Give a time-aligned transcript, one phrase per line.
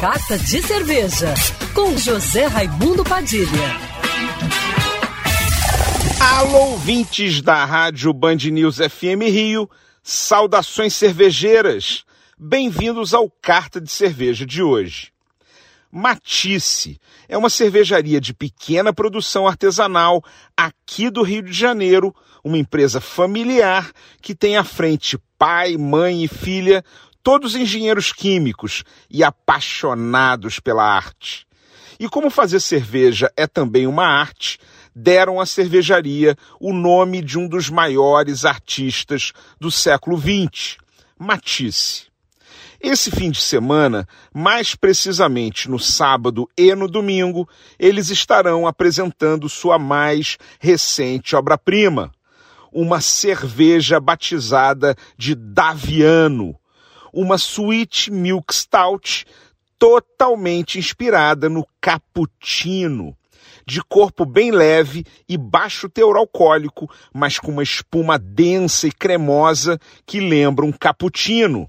[0.00, 1.34] Carta de Cerveja,
[1.74, 3.76] com José Raimundo Padilha.
[6.18, 9.68] Alô, ouvintes da Rádio Band News FM Rio,
[10.02, 12.06] saudações cervejeiras.
[12.38, 15.12] Bem-vindos ao Carta de Cerveja de hoje.
[15.92, 16.98] Matisse
[17.28, 20.24] é uma cervejaria de pequena produção artesanal
[20.56, 23.92] aqui do Rio de Janeiro, uma empresa familiar
[24.22, 26.82] que tem à frente pai, mãe e filha,
[27.22, 31.46] todos engenheiros químicos e apaixonados pela arte.
[31.98, 34.58] E como fazer cerveja é também uma arte,
[34.94, 40.78] deram à cervejaria o nome de um dos maiores artistas do século XX,
[41.18, 42.10] Matisse.
[42.82, 47.46] Esse fim de semana, mais precisamente no sábado e no domingo,
[47.78, 52.10] eles estarão apresentando sua mais recente obra-prima,
[52.72, 56.59] uma cerveja batizada de Daviano,
[57.12, 59.24] uma Sweet Milk Stout
[59.78, 63.16] totalmente inspirada no cappuccino,
[63.66, 69.78] de corpo bem leve e baixo teor alcoólico, mas com uma espuma densa e cremosa
[70.04, 71.68] que lembra um cappuccino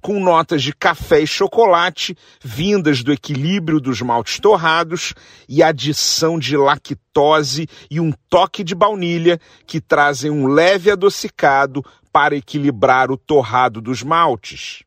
[0.00, 5.14] com notas de café e chocolate vindas do equilíbrio dos maltes torrados
[5.48, 12.36] e adição de lactose e um toque de baunilha que trazem um leve adocicado para
[12.36, 14.84] equilibrar o torrado dos maltes.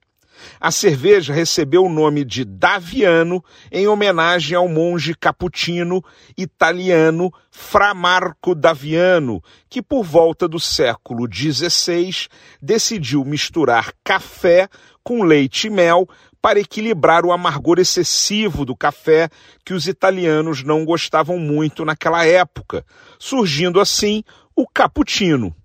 [0.60, 6.04] A cerveja recebeu o nome de Daviano em homenagem ao monge cappuccino
[6.38, 12.28] italiano Fra Marco Daviano, que por volta do século XVI
[12.62, 14.70] decidiu misturar café
[15.04, 16.08] com leite e mel
[16.42, 19.30] para equilibrar o amargor excessivo do café
[19.66, 22.86] que os italianos não gostavam muito naquela época,
[23.20, 24.24] surgindo assim
[24.56, 25.56] o cappuccino.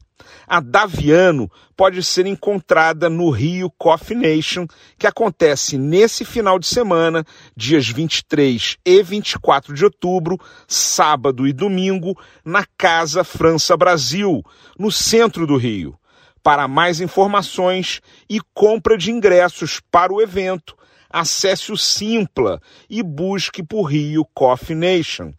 [0.46, 4.66] A Daviano pode ser encontrada no Rio Coffee Nation,
[4.98, 7.24] que acontece nesse final de semana,
[7.56, 14.42] dias 23 e 24 de outubro, sábado e domingo, na Casa França Brasil,
[14.78, 15.98] no centro do Rio.
[16.42, 20.76] Para mais informações e compra de ingressos para o evento,
[21.08, 25.32] acesse o Simpla e busque por Rio Coffee Nation.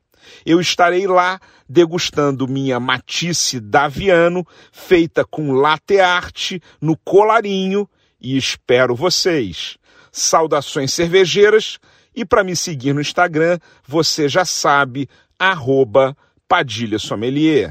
[0.45, 7.89] Eu estarei lá degustando minha Matisse Daviano, feita com latte art no colarinho,
[8.21, 9.77] e espero vocês.
[10.11, 11.79] Saudações cervejeiras
[12.15, 13.57] e para me seguir no Instagram,
[13.87, 16.15] você já sabe, arroba
[16.47, 17.69] Padilha Sommelier.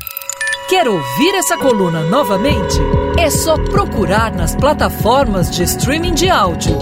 [0.69, 2.79] Quer ouvir essa coluna novamente?
[3.19, 6.77] É só procurar nas plataformas de streaming de áudio.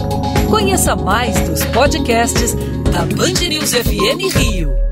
[0.49, 2.55] Conheça mais dos podcasts
[2.93, 4.90] da Band News FM Rio.